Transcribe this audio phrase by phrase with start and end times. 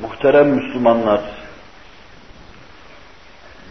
[0.00, 1.20] Muhterem Müslümanlar,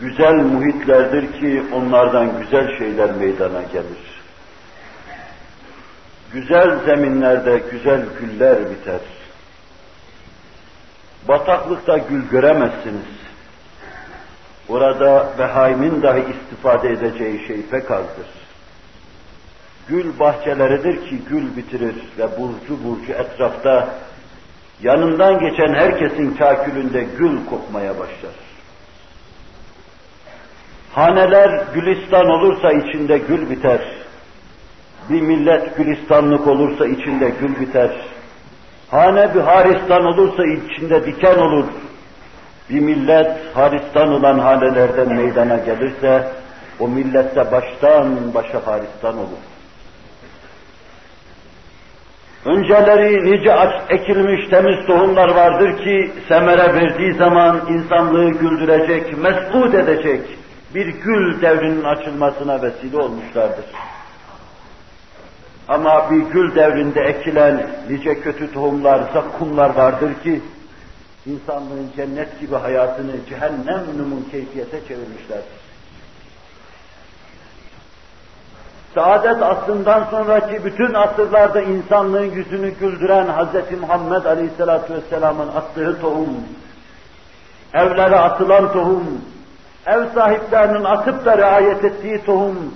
[0.00, 4.20] güzel muhitlerdir ki onlardan güzel şeyler meydana gelir.
[6.32, 9.00] Güzel zeminlerde güzel güller biter.
[11.28, 13.20] Bataklıkta gül göremezsiniz.
[14.68, 18.26] Orada behaimin dahi istifade edeceği şey pek azdır.
[19.88, 23.88] Gül bahçeleridir ki gül bitirir ve burcu burcu etrafta
[24.82, 28.32] yanından geçen herkesin kakülünde gül kokmaya başlar.
[30.92, 33.80] Haneler gülistan olursa içinde gül biter.
[35.10, 37.90] Bir millet gülistanlık olursa içinde gül biter.
[38.90, 41.64] Hane bir haristan olursa içinde diken olur.
[42.70, 46.28] Bir millet haristan olan hanelerden meydana gelirse
[46.80, 49.49] o millette baştan başa haristan olur.
[52.44, 53.54] Önceleri nice
[53.88, 60.20] ekilmiş temiz tohumlar vardır ki semere verdiği zaman insanlığı güldürecek, mesut edecek
[60.74, 63.64] bir gül devrinin açılmasına vesile olmuşlardır.
[65.68, 70.40] Ama bir gül devrinde ekilen nice kötü tohumlar, zakkumlar vardır ki
[71.26, 75.69] insanlığın cennet gibi hayatını cehennem numun keyfiyete çevirmişlerdir.
[78.94, 83.80] Saadet asrından sonraki bütün asırlarda insanlığın yüzünü güldüren Hz.
[83.80, 86.36] Muhammed Aleyhisselatü Vesselam'ın attığı tohum,
[87.74, 89.04] evlere atılan tohum,
[89.86, 92.74] ev sahiplerinin atıp da riayet ettiği tohum,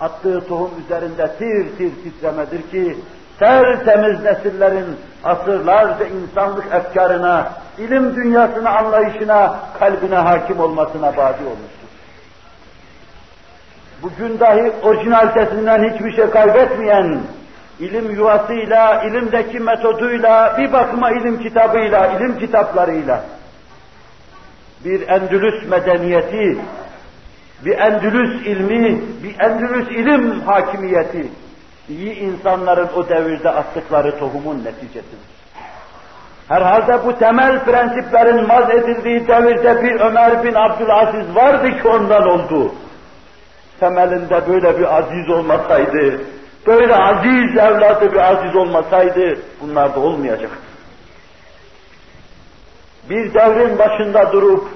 [0.00, 2.98] attığı tohum üzerinde tir tir titremedir ki,
[3.38, 11.87] tertemiz nesillerin asırlarca insanlık efkarına, ilim dünyasına anlayışına, kalbine hakim olmasına badi olmuş.
[14.02, 17.20] Bugün dahi orijinalitesinden hiçbir şey kaybetmeyen,
[17.80, 23.24] ilim yuvasıyla, ilimdeki metoduyla, bir bakıma ilim kitabıyla, ilim kitaplarıyla,
[24.84, 26.58] bir Endülüs medeniyeti,
[27.64, 31.28] bir Endülüs ilmi, bir Endülüs ilim hakimiyeti,
[31.88, 35.38] iyi insanların o devirde attıkları tohumun neticesidir.
[36.48, 42.74] Herhalde bu temel prensiplerin maz edildiği devirde bir Ömer bin Abdülaziz vardı ki ondan oldu
[43.80, 46.20] temelinde böyle bir aziz olmasaydı,
[46.66, 50.58] böyle aziz evladı bir aziz olmasaydı bunlar da olmayacaktı.
[53.10, 54.68] Bir devrin başında durup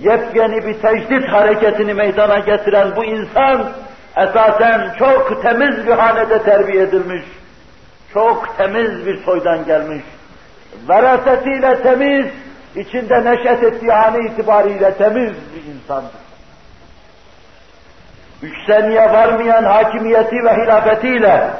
[0.00, 3.72] yepyeni bir tecdit hareketini meydana getiren bu insan
[4.16, 7.22] esasen çok temiz bir hanede terbiye edilmiş,
[8.14, 10.02] çok temiz bir soydan gelmiş,
[10.88, 12.26] verasetiyle temiz,
[12.76, 16.25] içinde neşet ettiği hane itibariyle temiz bir insandır
[18.42, 21.50] üç seneye varmayan hakimiyeti ve hilafetiyle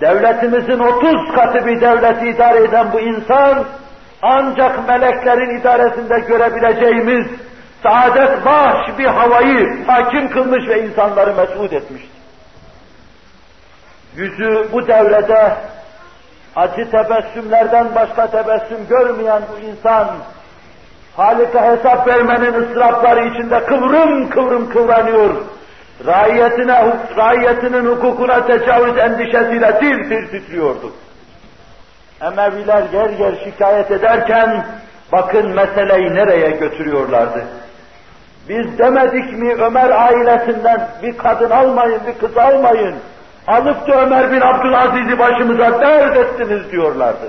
[0.00, 3.64] devletimizin otuz katı bir devleti idare eden bu insan
[4.22, 7.26] ancak meleklerin idaresinde görebileceğimiz
[7.82, 12.18] saadet baş bir havayı hakim kılmış ve insanları mesut etmiştir.
[14.16, 15.54] Yüzü bu devrede
[16.56, 20.08] acı tebessümlerden başka tebessüm görmeyen bu insan,
[21.16, 25.34] Halik'e hesap vermenin ıstırapları içinde kıvrım kıvrım kıvranıyor,
[26.06, 30.92] raiyetine, raiyetinin hukukuna tecavüz endişesiyle tir tir titriyordu.
[32.20, 34.66] Emeviler yer yer şikayet ederken
[35.12, 37.44] bakın meseleyi nereye götürüyorlardı.
[38.48, 42.94] Biz demedik mi Ömer ailesinden bir kadın almayın, bir kız almayın.
[43.46, 47.28] Alıp da Ömer bin Abdülaziz'i başımıza dert ettiniz diyorlardı.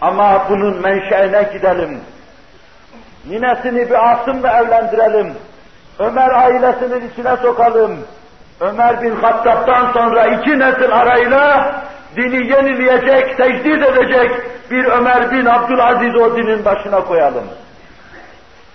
[0.00, 2.00] Ama bunun menşeine gidelim.
[3.28, 5.34] Ninesini bir Asım'la evlendirelim
[5.98, 7.98] Ömer ailesinin içine sokalım.
[8.60, 11.74] Ömer bin Hattab'dan sonra iki nesil arayla
[12.16, 14.30] dini yenileyecek, tecdid edecek
[14.70, 17.44] bir Ömer bin Abdülaziz o dinin başına koyalım.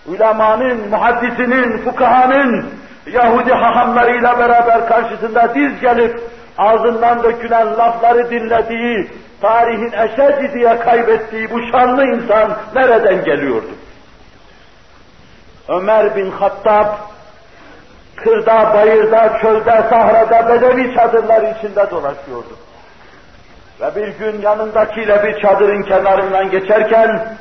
[0.07, 2.69] Ulemanın, muhaddisinin, fukahanın,
[3.11, 6.19] Yahudi hahamlarıyla beraber karşısında diz gelip
[6.57, 13.69] ağzından dökülen lafları dinlediği, tarihin eşeci diye kaybettiği bu şanlı insan nereden geliyordu?
[15.67, 16.87] Ömer bin Hattab
[18.23, 22.57] kırda, bayırda, çölde, sahrada, bedevi çadırlar içinde dolaşıyordu.
[23.81, 27.37] Ve bir gün yanındakiyle bir çadırın kenarından geçerken,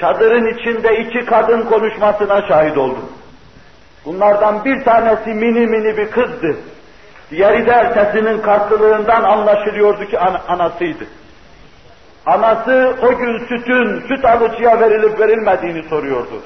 [0.00, 2.98] çadırın içinde iki kadın konuşmasına şahit oldu.
[4.04, 6.56] Bunlardan bir tanesi mini mini bir kızdı.
[7.30, 11.04] Diğeri de sesinin karşılığından anlaşılıyordu ki an anasıydı.
[12.26, 16.42] Anası o gün sütün süt alıcıya verilip verilmediğini soruyordu.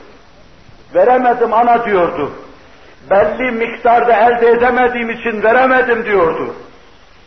[0.95, 2.33] Veremedim ana diyordu
[3.11, 6.55] belli miktarda elde edemediğim için veremedim diyordu.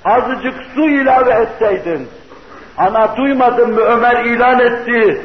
[0.05, 2.07] Azıcık su ilave etseydin,
[2.77, 5.21] ana duymadın mı Ömer ilan etti,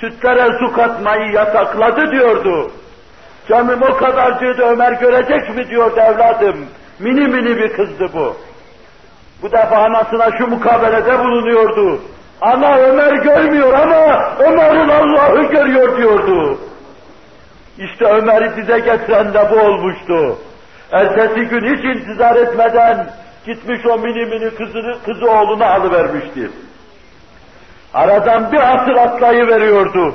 [0.00, 2.70] sütlere su katmayı yasakladı diyordu.
[3.48, 6.66] Canım o kadarcıydı Ömer görecek mi diyordu evladım.
[6.98, 8.36] Mini mini bir kızdı bu.
[9.42, 12.00] Bu defa anasına şu mukabelede bulunuyordu.
[12.40, 16.58] Ana Ömer görmüyor ama Ömer'in Allah'ı görüyor diyordu.
[17.78, 20.38] İşte Ömer'i dize getiren de bu olmuştu.
[20.92, 23.10] Ertesi gün hiç intizar etmeden
[23.46, 26.50] gitmiş o mini mini kızını, kızı oğluna alıvermişti.
[27.94, 30.14] Aradan bir asır atlayı veriyordu.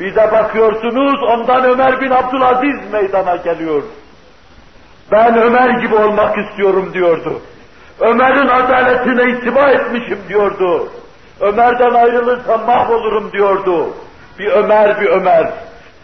[0.00, 3.82] Bir de bakıyorsunuz ondan Ömer bin Abdülaziz meydana geliyor.
[5.12, 7.40] Ben Ömer gibi olmak istiyorum diyordu.
[8.00, 10.88] Ömer'in adaletine itibar etmişim diyordu.
[11.40, 13.94] Ömer'den ayrılırsam mahvolurum diyordu.
[14.38, 15.50] Bir Ömer, bir Ömer.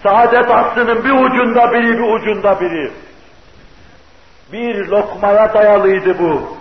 [0.03, 2.93] Saadet aslının bir ucunda biri, bir ucunda biri.
[4.53, 6.57] Bir lokmaya dayalıydı bu.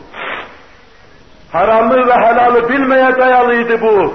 [1.51, 4.13] Haramı ve helalı bilmeye dayalıydı bu.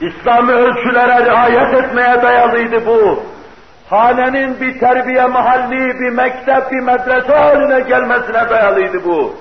[0.00, 3.22] İslami ölçülere riayet etmeye dayalıydı bu.
[3.90, 9.36] Hanenin bir terbiye mahalli, bir mektep, bir medrese haline gelmesine dayalıydı bu.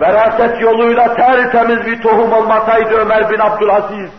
[0.00, 4.10] Veraset yoluyla tertemiz bir tohum olmasaydı Ömer bin Abdülaziz,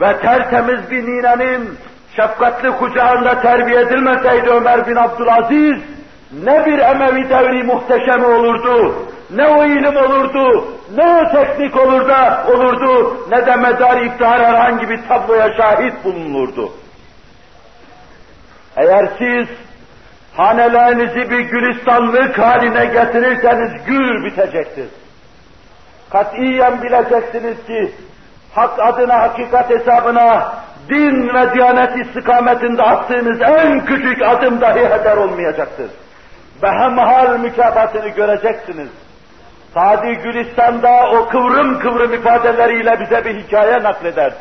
[0.00, 1.78] ve tertemiz bir ninenin
[2.16, 5.82] şefkatli kucağında terbiye edilmeseydi Ömer bin Abdülaziz,
[6.44, 8.94] ne bir Emevi devri muhteşemi olurdu,
[9.30, 14.88] ne o ilim olurdu, ne o teknik olur da olurdu, ne de medar iftihar herhangi
[14.88, 16.72] bir tabloya şahit bulunurdu.
[18.76, 19.48] Eğer siz
[20.36, 24.86] hanelerinizi bir gülistanlık haline getirirseniz gül bitecektir.
[26.10, 27.92] Katiyen bileceksiniz ki
[28.54, 30.52] hak adına, hakikat hesabına,
[30.88, 35.90] din ve diyanet istikametinde attığınız en küçük adım dahi heder olmayacaktır.
[36.62, 38.88] Behemhal mükafatını göreceksiniz.
[39.74, 44.32] Sadi Gülistan'da o kıvrım kıvrım ifadeleriyle bize bir hikaye nakleder.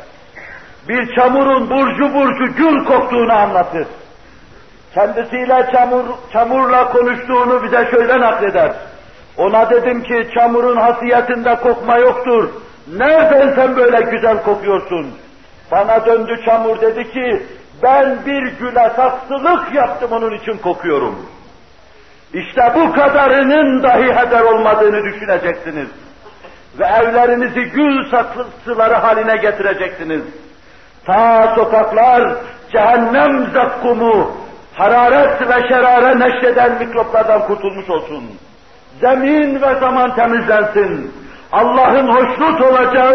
[0.87, 3.87] Bir çamurun burcu burcu gül koktuğunu anlatır.
[4.93, 8.73] Kendisiyle çamur, çamurla konuştuğunu bize şöyle nakleder.
[9.37, 12.49] Ona dedim ki çamurun hasiyetinde kokma yoktur.
[12.87, 15.11] Nereden sen böyle güzel kokuyorsun?
[15.71, 17.43] Bana döndü çamur dedi ki,
[17.83, 21.15] ben bir güle saksılık yaptım onun için kokuyorum.
[22.33, 25.87] İşte bu kadarının dahi heder olmadığını düşüneceksiniz.
[26.79, 30.21] Ve evlerinizi gül saksıları haline getireceksiniz.
[31.05, 32.33] Ta sokaklar
[32.71, 34.31] cehennem zakkumu,
[34.73, 38.23] hararet ve şerare neşreden mikroplardan kurtulmuş olsun.
[39.01, 41.22] Zemin ve zaman temizlensin.
[41.53, 43.13] Allah'ın hoşnut olacağı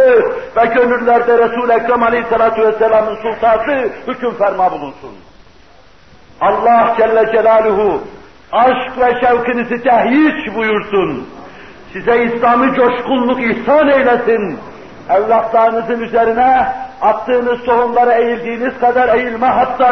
[0.57, 5.11] ve gönüllerde Resul-i Ekrem Aleyhisselatü Vesselam'ın sultası hüküm ferma bulunsun.
[6.41, 8.01] Allah Celle Celaluhu
[8.53, 11.29] aşk ve şevkinizi tehyiç buyursun.
[11.93, 14.59] Size İslam'ı coşkunluk ihsan eylesin.
[15.11, 19.87] Evlatlarınızın üzerine attığınız tohumlara eğildiğiniz kadar eğilme hatta